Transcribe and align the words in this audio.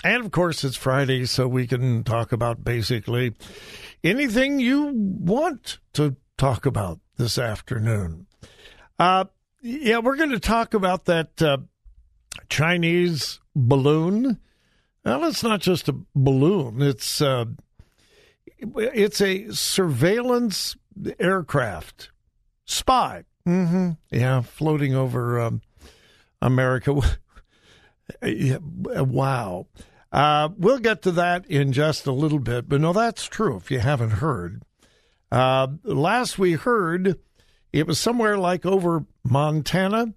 And 0.03 0.25
of 0.25 0.31
course, 0.31 0.65
it's 0.65 0.75
Friday, 0.75 1.25
so 1.25 1.47
we 1.47 1.65
can 1.65 2.03
talk 2.03 2.33
about 2.33 2.65
basically 2.65 3.33
anything 4.03 4.59
you 4.59 4.91
want 4.93 5.79
to 5.93 6.17
talk 6.37 6.65
about 6.65 6.99
this 7.17 7.37
afternoon. 7.37 8.27
Uh, 8.99 9.25
yeah, 9.61 9.99
we're 9.99 10.15
going 10.15 10.31
to 10.31 10.39
talk 10.39 10.73
about 10.73 11.05
that 11.05 11.41
uh, 11.41 11.57
Chinese 12.49 13.39
balloon. 13.55 14.39
Well, 15.03 15.25
it's 15.25 15.43
not 15.43 15.61
just 15.61 15.89
a 15.89 15.95
balloon; 16.15 16.81
it's 16.81 17.21
uh, 17.21 17.45
it's 18.57 19.21
a 19.21 19.51
surveillance 19.51 20.75
aircraft, 21.19 22.11
spy. 22.65 23.23
Mm-hmm. 23.47 23.91
Yeah, 24.11 24.41
floating 24.41 24.95
over 24.95 25.39
um, 25.39 25.61
America. 26.41 26.93
wow. 28.21 29.67
Uh, 30.11 30.49
we'll 30.57 30.79
get 30.79 31.01
to 31.01 31.11
that 31.11 31.45
in 31.47 31.73
just 31.73 32.07
a 32.07 32.11
little 32.11 32.39
bit, 32.39 32.69
but 32.69 32.79
no, 32.79 32.93
that's 32.93 33.25
true. 33.25 33.57
If 33.57 33.69
you 33.69 33.79
haven't 33.79 34.11
heard, 34.11 34.63
uh, 35.31 35.67
last 35.83 36.37
we 36.37 36.53
heard, 36.53 37.19
it 37.73 37.87
was 37.87 37.99
somewhere 37.99 38.37
like 38.37 38.65
over 38.65 39.05
Montana, 39.23 40.13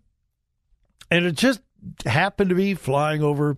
and 1.10 1.24
it 1.24 1.36
just 1.36 1.60
happened 2.04 2.50
to 2.50 2.56
be 2.56 2.74
flying 2.74 3.22
over 3.22 3.56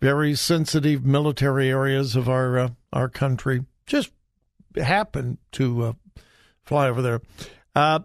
very 0.00 0.34
sensitive 0.34 1.04
military 1.04 1.68
areas 1.70 2.16
of 2.16 2.28
our 2.28 2.58
uh, 2.58 2.68
our 2.92 3.08
country. 3.08 3.64
Just 3.86 4.12
happened 4.76 5.38
to 5.52 5.82
uh, 5.82 5.92
fly 6.62 6.88
over 6.88 7.02
there. 7.02 7.20
Uh, 7.74 8.00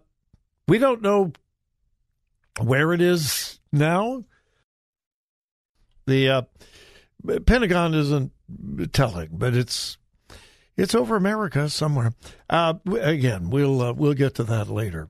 we 0.67 0.77
don't 0.77 1.01
know 1.01 1.31
where 2.61 2.93
it 2.93 3.01
is 3.01 3.59
now. 3.71 4.23
The 6.07 6.29
uh, 6.29 6.41
Pentagon 7.45 7.93
isn't 7.93 8.31
telling, 8.93 9.29
but 9.31 9.55
it's 9.55 9.97
it's 10.77 10.95
over 10.95 11.15
America 11.15 11.69
somewhere. 11.69 12.13
Uh, 12.49 12.75
again, 13.01 13.49
we'll 13.49 13.81
uh, 13.81 13.93
we'll 13.93 14.13
get 14.13 14.35
to 14.35 14.43
that 14.43 14.69
later. 14.69 15.09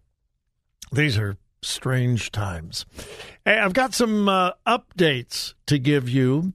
These 0.92 1.18
are 1.18 1.38
strange 1.62 2.32
times. 2.32 2.86
Hey, 3.44 3.58
I've 3.58 3.74
got 3.74 3.94
some 3.94 4.30
uh, 4.30 4.52
updates 4.68 5.54
to 5.66 5.78
give 5.80 6.08
you. 6.08 6.54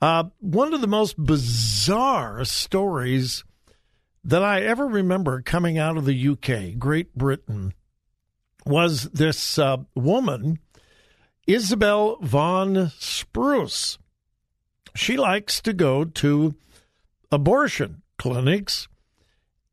Uh, 0.00 0.24
one 0.40 0.74
of 0.74 0.80
the 0.80 0.88
most 0.88 1.16
bizarre 1.16 2.44
stories 2.44 3.44
that 4.24 4.42
I 4.42 4.62
ever 4.62 4.86
remember 4.86 5.42
coming 5.42 5.78
out 5.78 5.96
of 5.96 6.04
the 6.04 6.28
UK, 6.28 6.78
Great 6.78 7.14
Britain, 7.14 7.72
was 8.66 9.04
this 9.10 9.58
uh, 9.58 9.78
woman, 9.94 10.58
Isabel 11.46 12.18
Vaughan-Spruce. 12.20 13.98
She 14.94 15.16
likes 15.16 15.60
to 15.62 15.72
go 15.72 16.04
to 16.04 16.54
abortion 17.30 18.01
clinics 18.22 18.86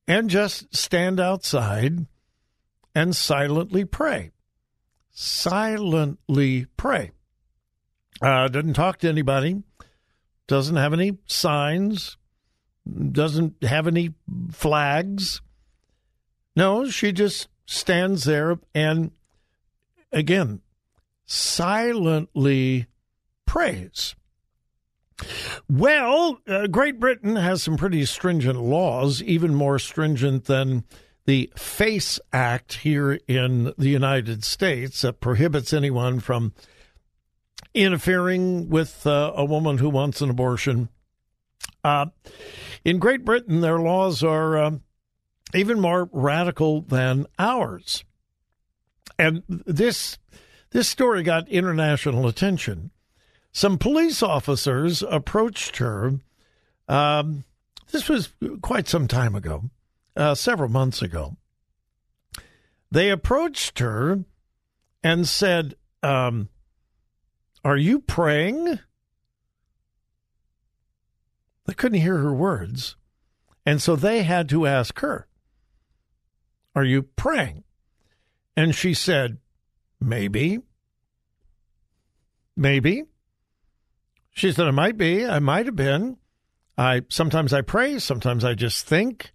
and 0.08 0.28
just 0.28 0.76
stand 0.76 1.20
outside 1.20 2.08
and 2.96 3.16
silently 3.16 3.86
pray. 3.86 4.32
Silently 5.12 6.66
pray. 6.76 7.12
Uh, 8.20 8.48
doesn't 8.48 8.74
talk 8.74 8.98
to 8.98 9.08
anybody, 9.08 9.62
doesn't 10.48 10.78
have 10.78 10.94
any 10.94 11.16
signs, 11.28 12.18
doesn't 13.12 13.64
have 13.64 13.86
any 13.86 14.16
flags. 14.52 15.44
No, 16.56 16.90
she 16.90 17.12
just 17.12 17.50
stands 17.68 18.24
there 18.24 18.58
and, 18.74 19.12
again, 20.12 20.62
silently 21.28 22.88
prays. 23.46 24.16
Well, 25.72 26.40
uh, 26.48 26.66
Great 26.66 27.00
Britain 27.00 27.36
has 27.36 27.62
some 27.62 27.78
pretty 27.78 28.04
stringent 28.06 28.60
laws, 28.60 29.22
even 29.22 29.54
more 29.54 29.78
stringent 29.78 30.46
than 30.46 30.84
the 31.26 31.52
FACE 31.56 32.20
Act 32.34 32.74
here 32.74 33.20
in 33.28 33.72
the 33.78 33.90
United 33.90 34.44
States 34.44 35.02
that 35.02 35.22
prohibits 35.22 35.72
anyone 35.72 36.22
from 36.22 36.54
interfering 37.76 38.68
with 38.70 39.06
uh, 39.06 39.32
a 39.36 39.46
woman 39.46 39.78
who 39.78 39.90
wants 39.90 40.22
an 40.22 40.32
abortion. 40.32 40.90
Uh, 41.84 42.08
in 42.84 42.98
Great 42.98 43.24
Britain, 43.24 43.62
their 43.62 43.78
laws 43.78 44.24
are 44.24 44.58
uh, 44.58 44.72
even 45.54 45.80
more 45.80 46.10
radical 46.12 46.82
than 46.82 47.28
ours. 47.38 48.04
And 49.20 49.44
this 49.48 50.18
this 50.72 50.90
story 50.90 51.22
got 51.22 51.48
international 51.48 52.28
attention 52.28 52.90
some 53.52 53.78
police 53.78 54.22
officers 54.22 55.04
approached 55.04 55.78
her. 55.78 56.20
Um, 56.88 57.44
this 57.92 58.08
was 58.08 58.34
quite 58.62 58.88
some 58.88 59.08
time 59.08 59.36
ago, 59.36 59.70
uh, 60.16 60.36
several 60.36 60.70
months 60.70 61.02
ago. 61.02 61.38
They 62.92 63.10
approached 63.10 63.80
her 63.80 64.24
and 65.04 65.28
said, 65.28 65.76
um, 66.04 66.50
Are 67.64 67.78
you 67.78 68.00
praying? 68.00 68.80
They 71.66 71.74
couldn't 71.74 72.02
hear 72.02 72.18
her 72.18 72.34
words. 72.34 72.96
And 73.66 73.82
so 73.82 73.96
they 73.96 74.24
had 74.24 74.50
to 74.50 74.66
ask 74.66 75.00
her, 75.00 75.28
Are 76.76 76.84
you 76.84 77.04
praying? 77.04 77.64
And 78.56 78.74
she 78.74 78.94
said, 78.94 79.38
Maybe. 80.02 80.60
Maybe. 82.56 83.04
She 84.40 84.54
said, 84.54 84.68
I 84.68 84.72
might 84.72 84.96
be. 84.96 85.26
I 85.26 85.40
might 85.40 85.66
have 85.66 85.76
been. 85.76 86.16
I 86.78 87.02
sometimes 87.10 87.52
I 87.52 87.60
pray, 87.60 88.00
sometimes 88.00 88.46
I 88.46 88.54
just 88.54 88.88
think, 88.88 89.34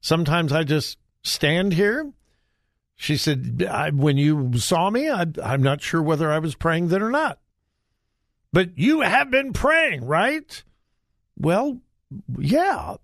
sometimes 0.00 0.52
I 0.52 0.62
just 0.62 0.96
stand 1.24 1.72
here. 1.72 2.12
She 2.94 3.16
said, 3.16 3.68
when 3.94 4.16
you 4.16 4.56
saw 4.58 4.90
me, 4.90 5.10
I, 5.10 5.26
I'm 5.42 5.60
not 5.60 5.82
sure 5.82 6.00
whether 6.00 6.30
I 6.30 6.38
was 6.38 6.54
praying 6.54 6.86
then 6.86 7.02
or 7.02 7.10
not. 7.10 7.40
But 8.52 8.78
you 8.78 9.00
have 9.00 9.28
been 9.28 9.52
praying, 9.54 10.04
right? 10.04 10.62
Well, 11.36 11.80
yeah. 12.38 12.94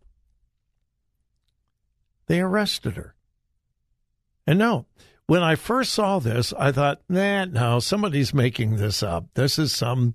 They 2.29 2.39
arrested 2.39 2.95
her. 2.95 3.17
And 4.47 4.57
no, 4.57 4.87
when 5.27 5.43
I 5.43 5.57
first 5.57 5.93
saw 5.95 6.21
this, 6.21 6.53
I 6.57 6.71
thought, 6.71 7.03
nah, 7.09 7.47
no, 7.47 7.81
somebody's 7.81 8.33
making 8.33 8.77
this 8.77 9.03
up. 9.03 9.27
This 9.35 9.59
is 9.59 9.75
some 9.75 10.15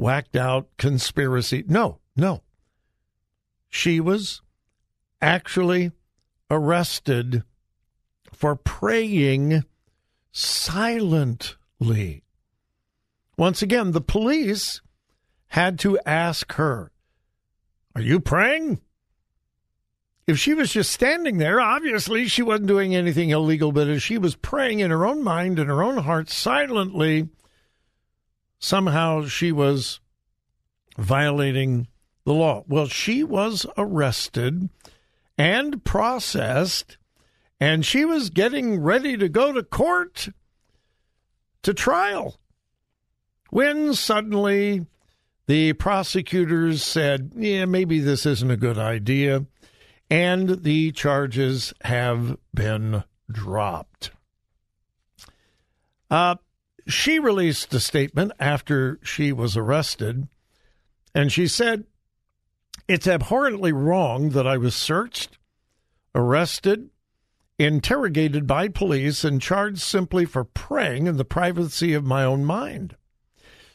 whacked 0.00 0.34
out 0.34 0.66
conspiracy. 0.78 1.62
No, 1.68 1.98
no. 2.16 2.42
She 3.68 4.00
was 4.00 4.40
actually 5.20 5.92
arrested 6.50 7.44
for 8.32 8.56
praying 8.56 9.62
silently. 10.32 12.24
Once 13.36 13.60
again, 13.60 13.92
the 13.92 14.00
police 14.00 14.80
had 15.48 15.78
to 15.80 15.98
ask 16.06 16.52
her, 16.54 16.90
Are 17.94 18.02
you 18.02 18.20
praying? 18.20 18.80
If 20.26 20.38
she 20.38 20.54
was 20.54 20.72
just 20.72 20.92
standing 20.92 21.38
there, 21.38 21.60
obviously 21.60 22.26
she 22.26 22.42
wasn't 22.42 22.68
doing 22.68 22.94
anything 22.94 23.30
illegal, 23.30 23.72
but 23.72 23.88
as 23.88 24.02
she 24.02 24.16
was 24.16 24.34
praying 24.36 24.80
in 24.80 24.90
her 24.90 25.04
own 25.04 25.22
mind 25.22 25.58
and 25.58 25.68
her 25.68 25.82
own 25.82 25.98
heart 25.98 26.30
silently, 26.30 27.28
somehow 28.60 29.24
she 29.24 29.50
was 29.50 29.98
violating 30.96 31.88
the 32.24 32.34
law. 32.34 32.62
Well, 32.68 32.86
she 32.86 33.24
was 33.24 33.66
arrested 33.76 34.68
and 35.36 35.82
processed, 35.84 36.98
and 37.58 37.84
she 37.84 38.04
was 38.04 38.30
getting 38.30 38.80
ready 38.80 39.16
to 39.16 39.28
go 39.28 39.52
to 39.52 39.62
court 39.62 40.28
to 41.62 41.74
trial 41.74 42.38
when 43.50 43.94
suddenly 43.94 44.86
the 45.46 45.72
prosecutors 45.72 46.84
said, 46.84 47.32
yeah, 47.34 47.64
maybe 47.64 47.98
this 47.98 48.24
isn't 48.24 48.50
a 48.50 48.56
good 48.56 48.78
idea, 48.78 49.46
and 50.08 50.62
the 50.62 50.92
charges 50.92 51.74
have 51.82 52.36
been 52.54 53.02
dropped. 53.30 54.12
Uh, 56.10 56.36
she 56.86 57.18
released 57.18 57.72
a 57.74 57.80
statement 57.80 58.32
after 58.38 58.98
she 59.02 59.32
was 59.32 59.56
arrested, 59.56 60.28
and 61.14 61.32
she 61.32 61.46
said, 61.46 61.84
It's 62.88 63.06
abhorrently 63.06 63.72
wrong 63.72 64.30
that 64.30 64.46
I 64.46 64.56
was 64.56 64.74
searched, 64.74 65.38
arrested, 66.14 66.90
interrogated 67.58 68.46
by 68.46 68.68
police, 68.68 69.24
and 69.24 69.40
charged 69.40 69.80
simply 69.80 70.24
for 70.24 70.44
praying 70.44 71.06
in 71.06 71.16
the 71.16 71.24
privacy 71.24 71.92
of 71.92 72.04
my 72.04 72.24
own 72.24 72.44
mind. 72.44 72.96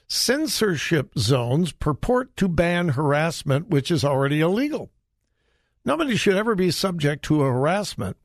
Censorship 0.07 1.17
zones 1.17 1.71
purport 1.71 2.35
to 2.37 2.47
ban 2.47 2.89
harassment, 2.89 3.69
which 3.69 3.89
is 3.89 4.03
already 4.03 4.41
illegal. 4.41 4.91
Nobody 5.83 6.15
should 6.15 6.35
ever 6.35 6.55
be 6.55 6.71
subject 6.71 7.23
to 7.25 7.41
harassment, 7.41 8.17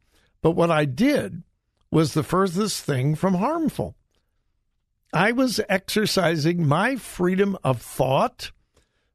but 0.42 0.52
what 0.52 0.70
I 0.70 0.86
did 0.86 1.42
was 1.90 2.14
the 2.14 2.22
furthest 2.22 2.84
thing 2.84 3.14
from 3.14 3.34
harmful. 3.34 3.96
I 5.12 5.32
was 5.32 5.60
exercising 5.68 6.66
my 6.66 6.96
freedom 6.96 7.58
of 7.64 7.82
thought, 7.82 8.52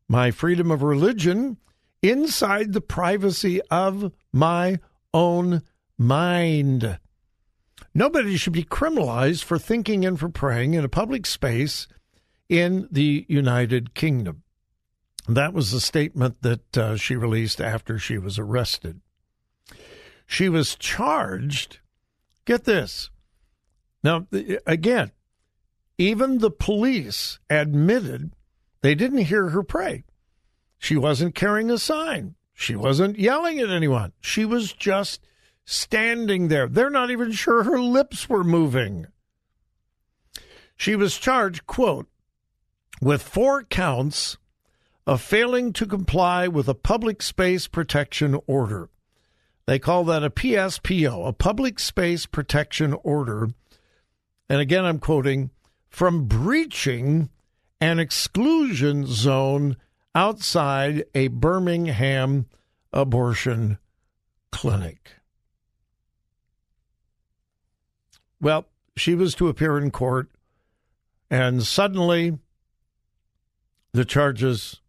my 0.08 0.32
freedom 0.32 0.70
of 0.72 0.84
religion, 0.84 1.58
inside 2.02 2.74
the 2.74 2.82
privacy 2.82 3.62
of 3.72 4.12
my 4.34 4.80
own 5.14 5.64
mind. 5.98 7.00
Nobody 7.94 8.36
should 8.36 8.54
be 8.54 8.64
criminalized 8.64 9.44
for 9.44 9.58
thinking 9.58 10.06
and 10.06 10.20
for 10.20 10.30
praying 10.30 10.74
in 10.74 10.84
a 10.84 10.90
public 10.90 11.26
space 11.26 11.88
in 12.50 12.88
the 12.92 13.26
United 13.30 13.94
Kingdom. 13.94 14.44
That 15.28 15.54
was 15.54 15.72
the 15.72 15.80
statement 15.80 16.42
that 16.42 16.78
uh, 16.78 16.98
she 16.98 17.16
released 17.16 17.60
after 17.60 17.98
she 17.98 18.18
was 18.18 18.38
arrested. 18.38 19.00
She 20.28 20.50
was 20.50 20.76
charged. 20.76 21.80
Get 22.44 22.66
this. 22.66 23.10
Now, 24.04 24.28
again, 24.68 25.12
even 25.98 26.38
the 26.38 26.52
police 26.52 27.40
admitted 27.50 28.32
they 28.82 28.96
didn't 28.96 29.26
hear 29.26 29.50
her 29.50 29.64
pray. 29.64 30.04
She 30.78 30.98
wasn't 30.98 31.36
carrying 31.36 31.72
a 31.72 31.78
sign. 31.78 32.36
She 32.54 32.76
wasn't 32.76 33.18
yelling 33.18 33.60
at 33.60 33.70
anyone. 33.70 34.14
She 34.22 34.46
was 34.46 34.72
just 34.72 35.26
standing 35.66 36.48
there. 36.48 36.68
They're 36.68 36.90
not 36.90 37.12
even 37.12 37.32
sure 37.32 37.64
her 37.64 37.80
lips 37.80 38.30
were 38.30 38.44
moving. 38.44 39.08
She 40.78 40.96
was 40.96 41.18
charged, 41.18 41.66
quote, 41.66 42.08
with 43.02 43.22
four 43.22 43.64
counts 43.64 44.38
of 45.08 45.22
failing 45.22 45.74
to 45.74 45.86
comply 45.86 46.48
with 46.48 46.68
a 46.68 46.74
public 46.74 47.22
space 47.22 47.68
protection 47.68 48.40
order. 48.48 48.90
They 49.66 49.80
call 49.80 50.04
that 50.06 50.24
a 50.24 50.30
PSPO, 50.30 51.28
a 51.28 51.34
public 51.34 51.80
space 51.80 52.26
protection 52.26 52.94
order. 53.04 53.50
And 54.48 54.62
again, 54.62 54.86
I'm 54.86 55.00
quoting 55.00 55.50
from 55.96 56.26
breaching 56.26 57.30
an 57.80 58.00
exclusion 58.00 59.06
zone 59.08 59.78
outside 60.14 61.06
a 61.16 61.30
Birmingham 61.30 62.48
abortion 62.92 63.78
clinic. 64.52 65.14
Well, 68.42 68.66
she 68.98 69.16
was 69.16 69.36
to 69.36 69.48
appear 69.48 69.78
in 69.78 69.90
court, 69.90 70.30
and 71.32 71.64
suddenly 71.64 72.40
the 73.94 74.04
charges 74.04 74.82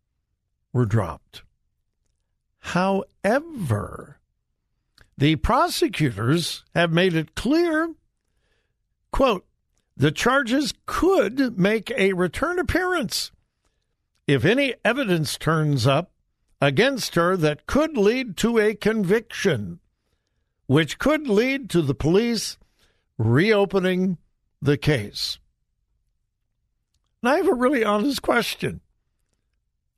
were 0.73 0.87
dropped. 0.87 1.44
However, 2.58 4.19
the 5.17 5.37
prosecutors 5.37 6.65
have 6.75 6.93
made 6.93 7.15
it 7.15 7.36
clear 7.36 7.94
quote, 9.13 9.45
the 9.96 10.12
charges 10.12 10.74
could 10.84 11.58
make 11.58 11.91
a 11.96 12.12
return 12.12 12.58
appearance 12.58 13.32
if 14.26 14.44
any 14.44 14.74
evidence 14.84 15.38
turns 15.38 15.86
up 15.86 16.10
against 16.60 17.15
her 17.15 17.36
that 17.36 17.67
could 17.67 17.96
lead 17.96 18.36
to 18.36 18.58
a 18.58 18.74
conviction, 18.74 19.79
which 20.67 20.98
could 20.98 21.29
lead 21.29 21.70
to 21.70 21.81
the 21.81 21.94
police 21.94 22.58
reopening 23.19 24.19
the 24.60 24.76
case. 24.76 25.38
And 27.22 27.31
I 27.31 27.36
have 27.36 27.48
a 27.48 27.55
really 27.55 27.84
honest 27.84 28.20
question. 28.22 28.81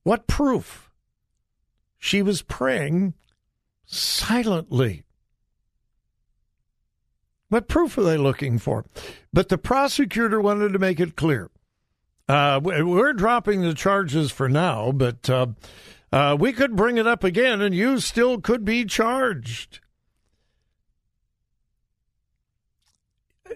What 0.03 0.27
proof? 0.27 0.91
She 1.99 2.23
was 2.23 2.43
praying 2.43 3.15
silently. 3.87 5.03
What 7.49 7.69
proof 7.69 7.97
are 7.99 8.03
they 8.03 8.19
looking 8.19 8.59
for? 8.59 8.85
But 9.33 9.49
the 9.49 9.59
prosecutor 9.59 10.41
wanted 10.41 10.73
to 10.73 10.79
make 10.79 11.01
it 11.01 11.17
clear. 11.17 11.51
Uh, 12.29 12.61
we're 12.63 13.15
dropping 13.15 13.63
the 13.63 13.73
charges 13.73 14.31
for 14.31 14.51
now, 14.51 14.93
but 14.93 15.31
uh, 15.31 15.47
uh, 16.13 16.37
we 16.39 16.53
could 16.53 16.77
bring 16.77 16.99
it 16.99 17.07
up 17.07 17.25
again 17.25 17.63
and 17.63 17.75
you 17.75 18.01
still 18.01 18.39
could 18.39 18.65
be 18.67 18.85
charged. 18.85 19.81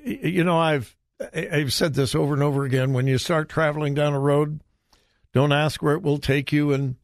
You 0.04 0.42
know, 0.42 0.58
I've 0.58 0.96
I've 1.34 1.72
said 1.72 1.94
this 1.94 2.14
over 2.14 2.32
and 2.32 2.42
over 2.42 2.64
again. 2.64 2.94
When 2.94 3.06
you 3.06 3.18
start 3.18 3.50
traveling 3.50 3.94
down 3.94 4.14
a 4.14 4.18
road, 4.18 4.60
don't 5.32 5.52
ask 5.52 5.82
where 5.82 5.94
it 5.94 6.02
will 6.02 6.18
take 6.18 6.50
you 6.50 6.72
in 6.72 6.96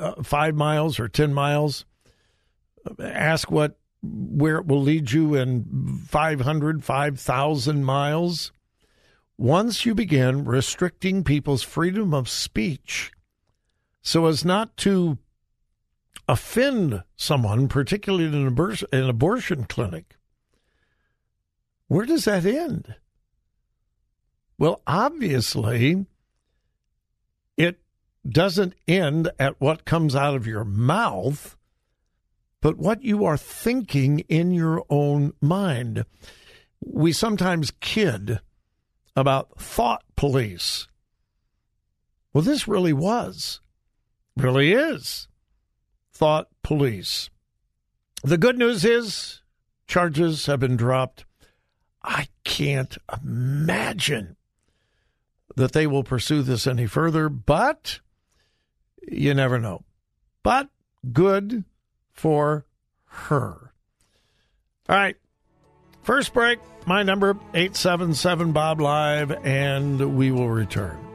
uh, 0.00 0.22
five 0.22 0.54
miles 0.54 0.98
or 0.98 1.08
10 1.08 1.32
miles. 1.32 1.84
Ask 2.98 3.50
what 3.50 3.78
where 4.04 4.56
it 4.56 4.66
will 4.66 4.82
lead 4.82 5.12
you 5.12 5.34
in 5.34 6.00
500, 6.06 6.84
5,000 6.84 7.84
miles. 7.84 8.52
Once 9.36 9.84
you 9.84 9.94
begin 9.94 10.44
restricting 10.44 11.24
people's 11.24 11.62
freedom 11.62 12.14
of 12.14 12.28
speech 12.28 13.10
so 14.00 14.26
as 14.26 14.44
not 14.44 14.76
to 14.76 15.18
offend 16.28 17.02
someone, 17.16 17.68
particularly 17.68 18.26
in 18.26 18.34
an, 18.34 18.76
an 18.92 19.08
abortion 19.08 19.64
clinic, 19.64 20.16
where 21.88 22.06
does 22.06 22.26
that 22.26 22.44
end? 22.44 22.96
Well, 24.58 24.82
obviously, 24.86 26.06
it 27.56 27.80
doesn't 28.28 28.74
end 28.86 29.30
at 29.38 29.60
what 29.60 29.84
comes 29.84 30.14
out 30.14 30.34
of 30.34 30.46
your 30.46 30.64
mouth. 30.64 31.56
But 32.64 32.78
what 32.78 33.02
you 33.04 33.26
are 33.26 33.36
thinking 33.36 34.20
in 34.20 34.50
your 34.50 34.82
own 34.88 35.34
mind. 35.42 36.06
We 36.82 37.12
sometimes 37.12 37.70
kid 37.82 38.40
about 39.14 39.60
thought 39.60 40.02
police. 40.16 40.88
Well, 42.32 42.40
this 42.40 42.66
really 42.66 42.94
was, 42.94 43.60
really 44.34 44.72
is 44.72 45.28
thought 46.10 46.48
police. 46.62 47.28
The 48.22 48.38
good 48.38 48.56
news 48.56 48.82
is 48.82 49.42
charges 49.86 50.46
have 50.46 50.60
been 50.60 50.78
dropped. 50.78 51.26
I 52.02 52.28
can't 52.44 52.96
imagine 53.22 54.36
that 55.54 55.72
they 55.72 55.86
will 55.86 56.02
pursue 56.02 56.40
this 56.40 56.66
any 56.66 56.86
further, 56.86 57.28
but 57.28 58.00
you 59.06 59.34
never 59.34 59.58
know. 59.58 59.84
But 60.42 60.70
good 61.12 61.64
for 62.14 62.64
her. 63.06 63.72
All 64.88 64.96
right. 64.96 65.16
First 66.02 66.34
break, 66.34 66.58
my 66.86 67.02
number 67.02 67.30
877 67.54 68.52
Bob 68.52 68.80
Live, 68.80 69.30
and 69.44 70.16
we 70.16 70.30
will 70.30 70.50
return. 70.50 71.13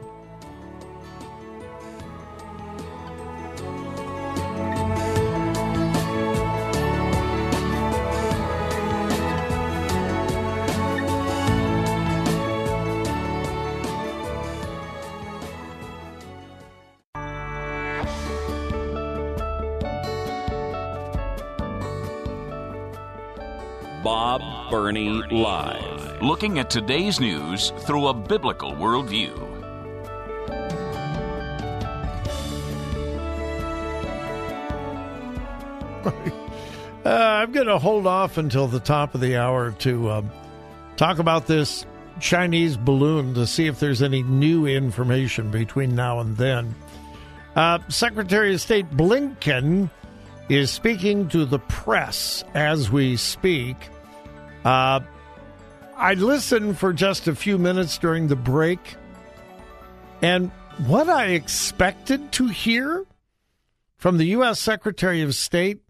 Bob 24.02 24.70
Burney 24.70 25.22
Live. 25.30 26.22
Looking 26.22 26.58
at 26.58 26.70
today's 26.70 27.20
news 27.20 27.70
through 27.80 28.08
a 28.08 28.14
biblical 28.14 28.72
worldview. 28.72 29.46
Uh, 37.02 37.08
I'm 37.08 37.50
going 37.50 37.66
to 37.66 37.78
hold 37.78 38.06
off 38.06 38.36
until 38.36 38.66
the 38.66 38.78
top 38.78 39.14
of 39.14 39.22
the 39.22 39.38
hour 39.38 39.70
to 39.70 40.10
um, 40.10 40.30
talk 40.96 41.18
about 41.18 41.46
this 41.46 41.86
Chinese 42.20 42.76
balloon 42.76 43.32
to 43.34 43.46
see 43.46 43.66
if 43.66 43.80
there's 43.80 44.02
any 44.02 44.22
new 44.22 44.66
information 44.66 45.50
between 45.50 45.94
now 45.94 46.20
and 46.20 46.36
then. 46.36 46.74
Uh, 47.56 47.78
Secretary 47.88 48.52
of 48.52 48.60
State 48.60 48.90
Blinken 48.90 49.88
is 50.50 50.70
speaking 50.70 51.28
to 51.28 51.44
the 51.44 51.60
press 51.60 52.42
as 52.54 52.90
we 52.90 53.16
speak. 53.16 53.76
Uh, 54.64 55.00
I 55.96 56.14
listened 56.14 56.76
for 56.76 56.92
just 56.92 57.28
a 57.28 57.34
few 57.34 57.56
minutes 57.56 57.98
during 57.98 58.26
the 58.26 58.36
break, 58.36 58.96
and 60.20 60.50
what 60.86 61.08
I 61.08 61.26
expected 61.26 62.32
to 62.32 62.48
hear 62.48 63.06
from 63.96 64.18
the 64.18 64.26
U.S. 64.26 64.58
Secretary 64.58 65.22
of 65.22 65.34
State 65.34 65.82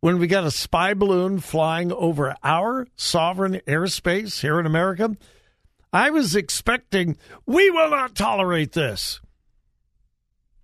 when 0.00 0.18
we 0.18 0.26
got 0.26 0.44
a 0.44 0.50
spy 0.50 0.94
balloon 0.94 1.38
flying 1.38 1.92
over 1.92 2.34
our 2.42 2.86
sovereign 2.96 3.60
airspace 3.66 4.40
here 4.40 4.58
in 4.58 4.66
America, 4.66 5.16
I 5.92 6.10
was 6.10 6.34
expecting, 6.34 7.16
we 7.46 7.70
will 7.70 7.90
not 7.90 8.14
tolerate 8.14 8.72
this. 8.72 9.20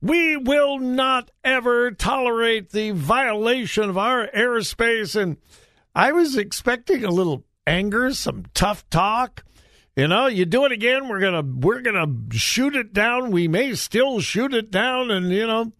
We 0.04 0.36
will 0.36 0.80
not 0.80 1.30
ever 1.42 1.90
tolerate 1.90 2.72
the 2.72 2.90
violation 2.90 3.88
of 3.88 3.96
our 3.96 4.28
airspace. 4.36 5.16
And 5.18 5.38
I 5.94 6.12
was 6.12 6.36
expecting 6.36 7.06
a 7.06 7.10
little 7.10 7.44
anger, 7.66 8.12
some 8.12 8.44
tough 8.52 8.86
talk. 8.90 9.44
You 9.96 10.06
know, 10.06 10.26
you 10.26 10.44
do 10.44 10.66
it 10.66 10.72
again, 10.72 11.08
we're 11.08 11.20
gonna 11.20 11.40
we're 11.40 11.80
gonna 11.80 12.12
shoot 12.32 12.76
it 12.76 12.92
down. 12.92 13.30
We 13.30 13.48
may 13.48 13.74
still 13.76 14.20
shoot 14.20 14.52
it 14.52 14.70
down, 14.70 15.10
and 15.10 15.30
you 15.30 15.46
know, 15.46 15.72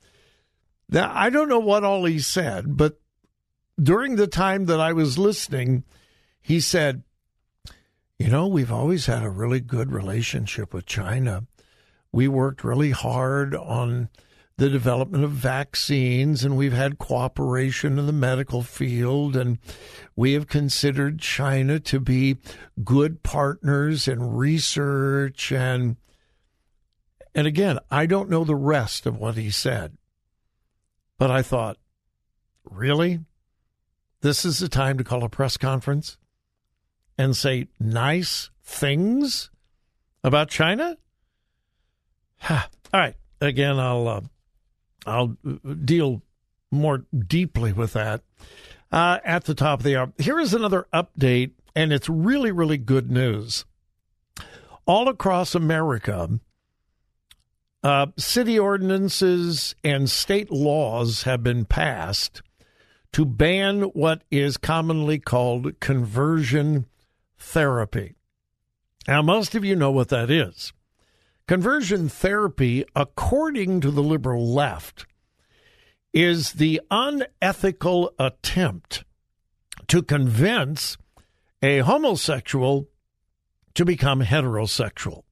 now 0.89 1.13
I 1.15 1.29
don't 1.29 1.51
know 1.51 1.59
what 1.59 1.85
all 1.85 2.07
he 2.07 2.19
said, 2.19 2.79
but 2.79 2.99
during 3.79 4.17
the 4.17 4.27
time 4.27 4.65
that 4.67 4.81
I 4.81 4.95
was 4.95 5.19
listening, 5.19 5.85
he 6.41 6.61
said, 6.61 7.03
You 8.19 8.29
know, 8.29 8.47
we've 8.47 8.73
always 8.73 9.05
had 9.05 9.23
a 9.23 9.29
really 9.29 9.61
good 9.61 9.93
relationship 9.93 10.73
with 10.73 10.87
China. 10.87 11.45
We 12.15 12.29
worked 12.29 12.63
really 12.63 12.93
hard 12.93 13.57
on 13.57 14.09
the 14.57 14.71
development 14.71 15.25
of 15.25 15.33
vaccines, 15.33 16.45
and 16.45 16.57
we've 16.57 16.73
had 16.73 16.97
cooperation 16.97 17.99
in 17.99 18.07
the 18.07 18.13
medical 18.13 18.63
field, 18.63 19.35
and 19.35 19.59
we 20.15 20.35
have 20.35 20.47
considered 20.47 21.19
China 21.19 21.81
to 21.81 21.99
be 21.99 22.37
good 22.85 23.25
partners 23.25 24.07
in 24.07 24.23
research 24.31 25.51
and 25.51 25.97
and 27.35 27.49
again, 27.49 27.81
I 27.91 28.07
don't 28.07 28.31
know 28.31 28.45
the 28.45 28.55
rest 28.55 29.07
of 29.07 29.19
what 29.19 29.35
he 29.35 29.51
said. 29.51 29.99
But 31.19 31.33
I 31.33 31.43
thought, 31.43 31.79
really? 32.63 33.19
This 34.21 34.45
is 34.45 34.61
the 34.61 34.69
time 34.69 34.99
to 34.99 35.05
call 35.05 35.25
a 35.25 35.29
press 35.29 35.57
conference 35.57 36.17
and 37.19 37.37
say 37.37 37.67
nice 37.81 38.51
things 38.63 39.51
about 40.23 40.49
China? 40.49 40.97
All 42.51 43.01
right. 43.01 43.17
Again, 43.41 43.79
I'll 43.79 44.09
uh, 44.09 44.21
I'll 45.07 45.37
deal 45.85 46.23
more 46.71 47.05
deeply 47.17 47.73
with 47.73 47.93
that 47.95 48.23
uh, 48.93 49.19
at 49.25 49.45
the 49.45 49.55
top 49.55 49.81
of 49.81 49.85
the 49.85 49.97
hour. 49.97 50.13
Here 50.19 50.39
is 50.39 50.55
another 50.55 50.87
update, 50.93 51.53
and 51.75 51.93
it's 51.93 52.09
really, 52.09 52.53
really 52.53 52.79
good 52.79 53.11
news. 53.11 53.65
All 54.87 55.09
across 55.09 55.55
America, 55.55 56.39
uh, 57.83 58.07
city 58.17 58.59
ordinances 58.59 59.75
and 59.83 60.11
state 60.11 60.51
laws 60.51 61.23
have 61.23 61.43
been 61.43 61.65
passed 61.65 62.43
to 63.13 63.25
ban 63.25 63.83
what 63.83 64.23
is 64.31 64.57
commonly 64.57 65.19
called 65.19 65.79
conversion 65.81 66.87
therapy. 67.39 68.15
Now, 69.07 69.23
most 69.23 69.55
of 69.55 69.65
you 69.65 69.77
know 69.77 69.91
what 69.91 70.09
that 70.09 70.31
is. 70.31 70.73
Conversion 71.47 72.09
therapy, 72.09 72.85
according 72.97 73.81
to 73.83 73.91
the 73.91 74.03
liberal 74.03 74.49
left, 74.49 75.07
is 76.15 76.53
the 76.53 76.81
unethical 76.91 78.15
attempt 78.19 79.05
to 79.89 80.03
convince 80.03 80.97
a 81.63 81.81
homosexual 81.81 82.89
to 83.75 83.85
become 83.85 84.23
heterosexual. 84.23 85.25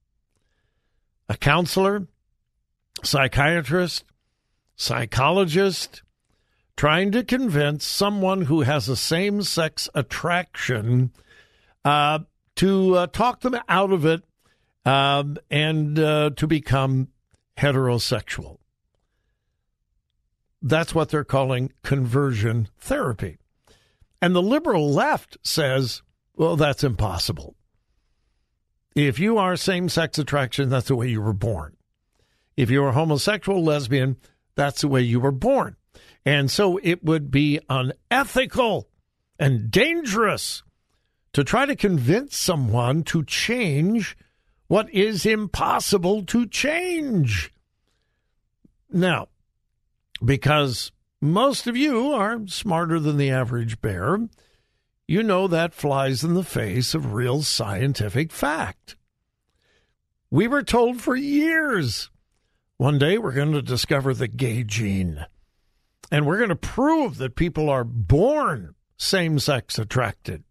A 1.29 1.37
counselor, 1.37 2.07
psychiatrist, 3.03 4.03
psychologist, 4.75 6.03
trying 6.75 7.11
to 7.11 7.23
convince 7.23 7.85
someone 7.85 8.43
who 8.43 8.61
has 8.61 8.87
a 8.87 8.95
same 8.95 9.41
sex 9.41 9.89
attraction 9.95 11.11
uh, 11.83 12.19
to 12.55 12.97
uh, 12.97 13.07
talk 13.07 13.39
them 13.39 13.57
out 13.67 13.91
of 13.91 14.05
it 14.05 14.23
um, 14.85 15.37
and 15.49 15.97
uh, 15.97 16.31
to 16.35 16.47
become 16.47 17.09
heterosexual. 17.57 18.57
That's 20.61 20.95
what 20.95 21.09
they're 21.09 21.23
calling 21.23 21.73
conversion 21.83 22.69
therapy. 22.79 23.37
And 24.21 24.33
the 24.33 24.41
liberal 24.41 24.89
left 24.89 25.37
says, 25.43 26.01
well, 26.35 26.55
that's 26.55 26.83
impossible. 26.83 27.55
If 28.95 29.19
you 29.19 29.37
are 29.37 29.55
same 29.55 29.89
sex 29.89 30.17
attraction, 30.17 30.69
that's 30.69 30.87
the 30.87 30.95
way 30.95 31.09
you 31.09 31.21
were 31.21 31.33
born. 31.33 31.75
If 32.55 32.69
you're 32.69 32.91
homosexual, 32.91 33.63
lesbian, 33.63 34.17
that's 34.55 34.81
the 34.81 34.87
way 34.87 35.01
you 35.01 35.19
were 35.19 35.31
born. 35.31 35.75
And 36.25 36.49
so 36.49 36.79
it 36.81 37.03
would 37.03 37.31
be 37.31 37.59
unethical 37.69 38.87
and 39.39 39.69
dangerous 39.71 40.63
to 41.33 41.43
try 41.43 41.65
to 41.65 41.75
convince 41.75 42.37
someone 42.37 43.03
to 43.03 43.25
change 43.25 44.15
what 44.73 44.91
is 44.91 45.23
impossible 45.23 46.23
to 46.23 46.47
change. 46.47 47.53
Now, 48.91 49.27
because 50.25 50.91
most 51.21 51.67
of 51.67 51.77
you 51.77 52.11
are 52.11 52.47
smarter 52.47 52.99
than 52.99 53.17
the 53.17 53.29
average 53.29 53.81
bear, 53.81 54.17
you 55.07 55.21
know 55.21 55.47
that 55.47 55.75
flies 55.75 56.23
in 56.23 56.33
the 56.33 56.43
face 56.43 56.95
of 56.95 57.13
real 57.13 57.43
scientific 57.43 58.31
fact. 58.31 58.95
We 60.31 60.47
were 60.47 60.63
told 60.63 61.01
for 61.01 61.15
years 61.15 62.09
one 62.77 62.97
day 62.97 63.19
we're 63.19 63.31
going 63.33 63.51
to 63.51 63.61
discover 63.61 64.15
the 64.15 64.27
gay 64.27 64.63
gene. 64.63 65.23
And 66.09 66.25
we're 66.25 66.37
going 66.37 66.49
to 66.49 66.55
prove 66.55 67.19
that 67.19 67.35
people 67.35 67.69
are 67.69 67.83
born 67.83 68.73
same 68.97 69.37
sex 69.37 69.77
attracted. 69.77 70.43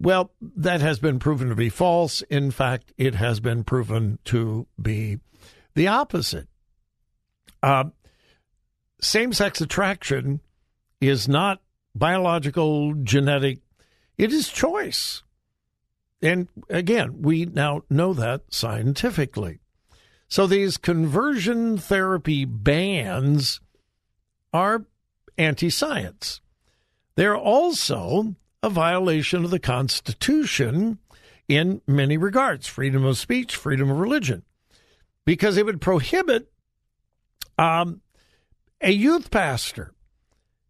Well, 0.00 0.32
that 0.40 0.80
has 0.80 0.98
been 0.98 1.18
proven 1.18 1.48
to 1.48 1.54
be 1.54 1.68
false. 1.68 2.22
In 2.22 2.50
fact, 2.50 2.92
it 2.96 3.14
has 3.14 3.40
been 3.40 3.64
proven 3.64 4.18
to 4.24 4.66
be 4.80 5.18
the 5.74 5.88
opposite. 5.88 6.48
Uh, 7.62 7.84
same 9.00 9.32
sex 9.32 9.60
attraction 9.60 10.40
is 11.00 11.28
not 11.28 11.60
biological, 11.94 12.94
genetic. 12.94 13.60
It 14.16 14.32
is 14.32 14.48
choice. 14.48 15.22
And 16.22 16.48
again, 16.70 17.22
we 17.22 17.46
now 17.46 17.82
know 17.90 18.14
that 18.14 18.42
scientifically. 18.50 19.58
So 20.28 20.46
these 20.46 20.78
conversion 20.78 21.76
therapy 21.76 22.44
bans 22.44 23.60
are 24.52 24.86
anti 25.36 25.68
science. 25.68 26.40
They're 27.16 27.36
also 27.36 28.36
a 28.62 28.70
violation 28.70 29.44
of 29.44 29.50
the 29.50 29.58
Constitution 29.58 30.98
in 31.48 31.82
many 31.86 32.16
regards 32.16 32.66
freedom 32.66 33.04
of 33.04 33.18
speech, 33.18 33.56
freedom 33.56 33.90
of 33.90 33.98
religion, 33.98 34.42
because 35.24 35.56
it 35.56 35.66
would 35.66 35.80
prohibit 35.80 36.50
um, 37.58 38.00
a 38.80 38.92
youth 38.92 39.30
pastor. 39.30 39.92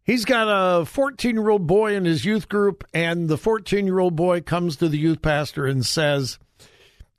He's 0.03 0.25
got 0.25 0.47
a 0.49 0.85
14 0.85 1.35
year 1.35 1.49
old 1.49 1.65
boy 1.65 1.95
in 1.95 2.05
his 2.05 2.25
youth 2.25 2.49
group, 2.49 2.83
and 2.93 3.29
the 3.29 3.37
14 3.37 3.85
year 3.85 3.99
old 3.99 4.15
boy 4.15 4.41
comes 4.41 4.75
to 4.77 4.89
the 4.89 4.97
youth 4.97 5.21
pastor 5.21 5.65
and 5.65 5.85
says, 5.85 6.39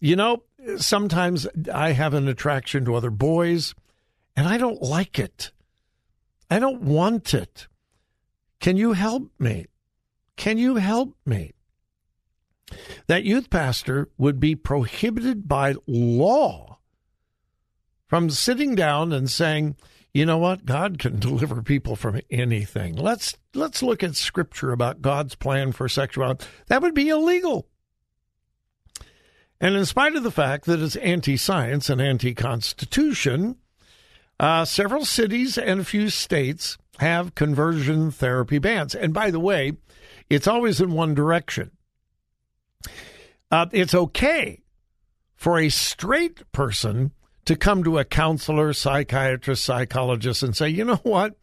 You 0.00 0.16
know, 0.16 0.42
sometimes 0.76 1.46
I 1.72 1.92
have 1.92 2.14
an 2.14 2.28
attraction 2.28 2.84
to 2.84 2.94
other 2.94 3.10
boys, 3.10 3.74
and 4.36 4.46
I 4.46 4.58
don't 4.58 4.82
like 4.82 5.18
it. 5.18 5.50
I 6.50 6.58
don't 6.58 6.82
want 6.82 7.32
it. 7.32 7.68
Can 8.60 8.76
you 8.76 8.92
help 8.92 9.30
me? 9.38 9.66
Can 10.36 10.58
you 10.58 10.76
help 10.76 11.14
me? 11.24 11.52
That 13.06 13.24
youth 13.24 13.50
pastor 13.50 14.08
would 14.16 14.40
be 14.40 14.54
prohibited 14.54 15.46
by 15.46 15.74
law 15.86 16.78
from 18.06 18.30
sitting 18.30 18.74
down 18.74 19.12
and 19.12 19.30
saying, 19.30 19.76
you 20.12 20.24
know 20.24 20.38
what? 20.38 20.64
God 20.64 20.98
can 20.98 21.18
deliver 21.18 21.62
people 21.62 21.96
from 21.96 22.20
anything. 22.30 22.94
Let's 22.94 23.36
let's 23.52 23.82
look 23.82 24.02
at 24.02 24.16
scripture 24.16 24.72
about 24.72 25.02
God's 25.02 25.34
plan 25.34 25.72
for 25.72 25.88
sexuality. 25.88 26.46
That 26.68 26.82
would 26.82 26.94
be 26.94 27.08
illegal. 27.08 27.68
And 29.60 29.76
in 29.76 29.86
spite 29.86 30.14
of 30.14 30.22
the 30.22 30.30
fact 30.30 30.66
that 30.66 30.80
it's 30.80 30.96
anti 30.96 31.36
science 31.36 31.90
and 31.90 32.00
anti 32.00 32.34
constitution, 32.34 33.56
uh, 34.38 34.64
several 34.64 35.04
cities 35.04 35.58
and 35.58 35.80
a 35.80 35.84
few 35.84 36.10
states 36.10 36.76
have 36.98 37.34
conversion 37.34 38.10
therapy 38.10 38.58
bans. 38.58 38.94
And 38.94 39.12
by 39.12 39.30
the 39.30 39.40
way, 39.40 39.72
it's 40.30 40.46
always 40.46 40.80
in 40.80 40.92
one 40.92 41.14
direction. 41.14 41.70
Uh, 43.50 43.66
it's 43.72 43.94
okay 43.94 44.62
for 45.34 45.58
a 45.58 45.68
straight 45.68 46.50
person 46.52 47.12
to 47.44 47.56
come 47.56 47.84
to 47.84 47.98
a 47.98 48.04
counselor, 48.04 48.72
psychiatrist, 48.72 49.64
psychologist 49.64 50.42
and 50.42 50.56
say, 50.56 50.68
you 50.68 50.84
know 50.84 50.96
what? 50.96 51.36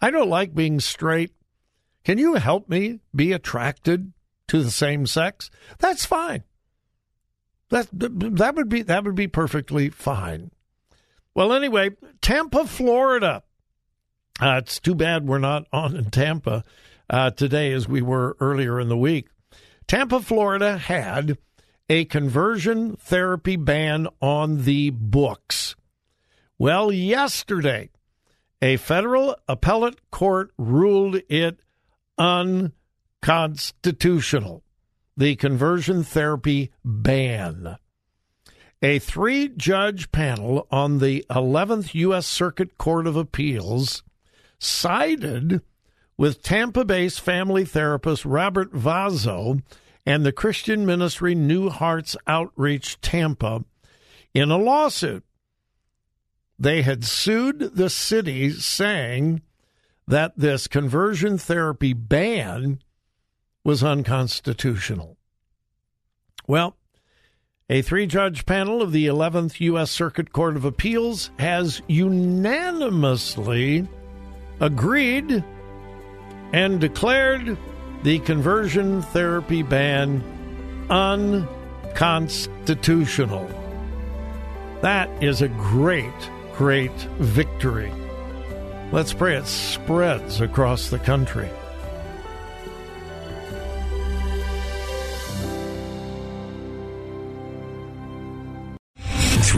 I 0.00 0.10
don't 0.10 0.28
like 0.28 0.54
being 0.54 0.80
straight. 0.80 1.32
Can 2.04 2.18
you 2.18 2.34
help 2.34 2.68
me 2.68 3.00
be 3.14 3.32
attracted 3.32 4.12
to 4.48 4.62
the 4.62 4.70
same 4.70 5.06
sex? 5.06 5.50
That's 5.78 6.06
fine. 6.06 6.44
That 7.70 7.88
that 7.92 8.54
would 8.54 8.70
be 8.70 8.82
that 8.82 9.04
would 9.04 9.14
be 9.14 9.26
perfectly 9.26 9.90
fine. 9.90 10.52
Well, 11.34 11.52
anyway, 11.52 11.90
Tampa, 12.22 12.66
Florida. 12.66 13.42
Uh, 14.40 14.60
it's 14.62 14.78
too 14.78 14.94
bad 14.94 15.26
we're 15.26 15.38
not 15.38 15.66
on 15.72 15.96
in 15.96 16.10
Tampa 16.10 16.62
uh, 17.10 17.30
today 17.30 17.72
as 17.72 17.88
we 17.88 18.02
were 18.02 18.36
earlier 18.40 18.78
in 18.78 18.88
the 18.88 18.96
week. 18.96 19.26
Tampa, 19.86 20.20
Florida 20.20 20.78
had 20.78 21.38
a 21.88 22.04
conversion 22.04 22.94
therapy 22.96 23.56
ban 23.56 24.06
on 24.20 24.64
the 24.64 24.90
books. 24.90 25.74
Well, 26.58 26.92
yesterday, 26.92 27.88
a 28.60 28.76
federal 28.76 29.34
appellate 29.48 30.10
court 30.10 30.50
ruled 30.58 31.22
it 31.28 31.60
unconstitutional 32.18 34.62
the 35.16 35.34
conversion 35.34 36.04
therapy 36.04 36.70
ban. 36.84 37.76
A 38.80 39.00
three 39.00 39.48
judge 39.48 40.12
panel 40.12 40.68
on 40.70 41.00
the 41.00 41.26
11th 41.28 41.94
U.S. 41.94 42.28
Circuit 42.28 42.78
Court 42.78 43.08
of 43.08 43.16
Appeals 43.16 44.04
sided 44.58 45.62
with 46.16 46.42
Tampa 46.42 46.84
based 46.84 47.20
family 47.20 47.64
therapist 47.64 48.24
Robert 48.24 48.72
Vazzo 48.72 49.62
and 50.04 50.24
the 50.24 50.32
Christian 50.32 50.84
ministry 50.84 51.34
New 51.34 51.68
Hearts 51.68 52.16
Outreach 52.26 53.00
Tampa 53.00 53.64
in 54.34 54.50
a 54.50 54.58
lawsuit. 54.58 55.24
They 56.58 56.82
had 56.82 57.04
sued 57.04 57.76
the 57.76 57.88
city 57.88 58.50
saying 58.50 59.42
that 60.08 60.32
this 60.36 60.66
conversion 60.66 61.38
therapy 61.38 61.92
ban 61.92 62.80
was 63.62 63.84
unconstitutional. 63.84 65.16
Well, 66.46 66.76
a 67.68 67.82
three 67.82 68.06
judge 68.06 68.46
panel 68.46 68.80
of 68.80 68.92
the 68.92 69.06
11th 69.06 69.60
U.S. 69.60 69.90
Circuit 69.90 70.32
Court 70.32 70.56
of 70.56 70.64
Appeals 70.64 71.30
has 71.38 71.82
unanimously 71.86 73.86
agreed 74.60 75.42
and 76.52 76.80
declared 76.80 77.56
the 78.02 78.18
conversion 78.20 79.02
therapy 79.02 79.62
ban 79.62 80.22
unconstitutional. 80.90 83.46
That 84.80 85.10
is 85.22 85.42
a 85.42 85.48
great, 85.48 86.30
great 86.56 86.94
victory. 87.18 87.92
Let's 88.92 89.12
pray 89.12 89.36
it 89.36 89.46
spreads 89.46 90.40
across 90.40 90.88
the 90.88 90.98
country. 90.98 91.50